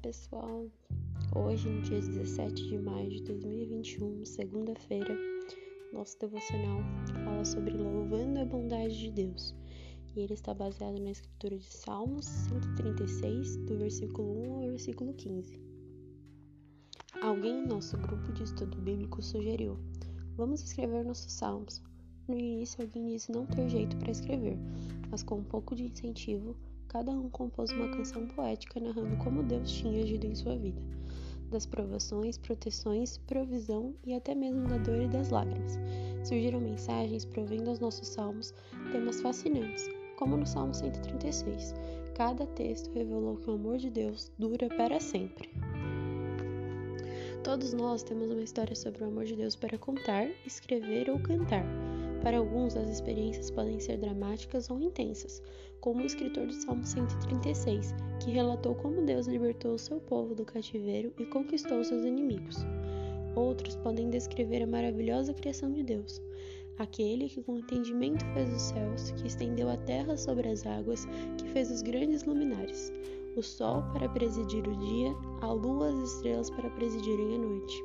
[0.00, 0.70] pessoal!
[1.34, 5.12] Hoje, no dia 17 de maio de 2021, segunda-feira,
[5.92, 6.78] nosso devocional
[7.24, 9.52] fala sobre louvando a bondade de Deus.
[10.14, 15.60] E ele está baseado na escritura de Salmos 136, do versículo 1 ao versículo 15.
[17.20, 19.76] Alguém em nosso grupo de estudo bíblico sugeriu:
[20.36, 21.82] Vamos escrever nossos salmos.
[22.28, 24.56] No início, alguém disse não ter jeito para escrever,
[25.10, 26.56] mas com um pouco de incentivo,
[26.92, 30.80] cada um compôs uma canção poética narrando como Deus tinha agido em sua vida,
[31.50, 35.78] das provações, proteções, provisão e até mesmo da dor e das lágrimas.
[36.22, 38.52] Surgiram mensagens provendo aos nossos salmos
[38.92, 39.88] temas fascinantes,
[40.18, 41.74] como no Salmo 136.
[42.14, 45.48] Cada texto revelou que o amor de Deus dura para sempre.
[47.42, 51.64] Todos nós temos uma história sobre o amor de Deus para contar, escrever ou cantar.
[52.22, 55.42] Para alguns, as experiências podem ser dramáticas ou intensas,
[55.80, 60.44] como o escritor do Salmo 136, que relatou como Deus libertou o seu povo do
[60.44, 62.58] cativeiro e conquistou seus inimigos.
[63.34, 66.22] Outros podem descrever a maravilhosa criação de Deus,
[66.78, 71.04] aquele que com entendimento fez os céus, que estendeu a terra sobre as águas,
[71.36, 72.92] que fez os grandes luminares,
[73.34, 77.82] o sol para presidir o dia, a lua as estrelas para presidirem a noite.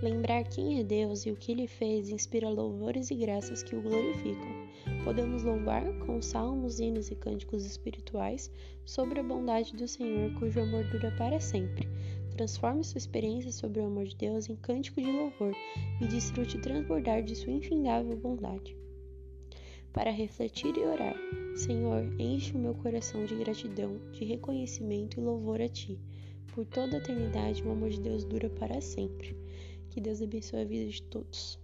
[0.00, 3.82] Lembrar quem é Deus e o que ele fez inspira louvores e graças que o
[3.82, 4.68] glorificam.
[5.02, 8.48] Podemos louvar com salmos, hinos e cânticos espirituais
[8.84, 11.88] sobre a bondade do Senhor, cujo amor dura para sempre.
[12.30, 15.52] Transforme sua experiência sobre o amor de Deus em cântico de louvor
[16.00, 18.76] e desfrute transbordar de sua infindável bondade.
[19.92, 21.16] Para refletir e orar,
[21.56, 25.98] Senhor, enche o meu coração de gratidão, de reconhecimento e louvor a Ti.
[26.54, 29.36] Por toda a eternidade, o amor de Deus dura para sempre.
[29.98, 31.58] Que Deus abençoe a vida de todos.